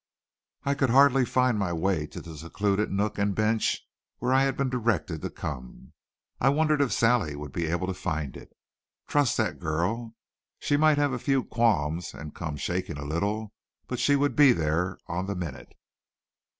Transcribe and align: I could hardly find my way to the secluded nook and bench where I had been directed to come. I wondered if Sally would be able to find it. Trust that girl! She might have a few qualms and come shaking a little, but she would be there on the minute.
I 0.63 0.73
could 0.73 0.89
hardly 0.89 1.25
find 1.25 1.59
my 1.59 1.71
way 1.71 2.07
to 2.07 2.21
the 2.21 2.35
secluded 2.35 2.91
nook 2.91 3.19
and 3.19 3.35
bench 3.35 3.87
where 4.17 4.33
I 4.33 4.45
had 4.45 4.57
been 4.57 4.71
directed 4.71 5.21
to 5.21 5.29
come. 5.29 5.93
I 6.39 6.49
wondered 6.49 6.81
if 6.81 6.91
Sally 6.91 7.35
would 7.35 7.51
be 7.51 7.67
able 7.67 7.85
to 7.85 7.93
find 7.93 8.35
it. 8.35 8.51
Trust 9.07 9.37
that 9.37 9.59
girl! 9.59 10.15
She 10.57 10.75
might 10.75 10.97
have 10.97 11.13
a 11.13 11.19
few 11.19 11.43
qualms 11.43 12.15
and 12.15 12.33
come 12.33 12.57
shaking 12.57 12.97
a 12.97 13.05
little, 13.05 13.53
but 13.85 13.99
she 13.99 14.15
would 14.15 14.35
be 14.35 14.53
there 14.53 14.97
on 15.05 15.27
the 15.27 15.35
minute. 15.35 15.75